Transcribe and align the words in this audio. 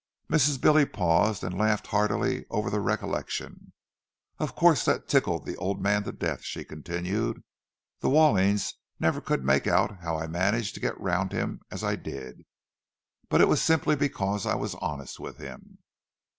Mrs. 0.31 0.59
Billy 0.59 0.87
paused, 0.87 1.43
and 1.43 1.55
laughed 1.55 1.85
heartily 1.85 2.47
over 2.49 2.71
the 2.71 2.79
recollection. 2.79 3.71
"Of 4.39 4.55
course 4.55 4.83
that 4.85 5.07
tickled 5.07 5.45
the 5.45 5.55
old 5.57 5.79
man 5.79 6.05
to 6.05 6.11
death," 6.11 6.41
she 6.41 6.63
continued. 6.65 7.43
"The 7.99 8.09
Wallings 8.09 8.73
never 8.99 9.21
could 9.21 9.45
make 9.45 9.67
out 9.67 9.99
how 10.01 10.17
I 10.17 10.25
managed 10.25 10.73
to 10.73 10.79
get 10.81 10.99
round 10.99 11.33
him 11.33 11.61
as 11.69 11.83
I 11.83 11.97
did; 11.97 12.41
but 13.29 13.41
it 13.41 13.47
was 13.47 13.61
simply 13.61 13.95
because 13.95 14.47
I 14.47 14.55
was 14.55 14.73
honest 14.73 15.19
with 15.19 15.37
him. 15.37 15.77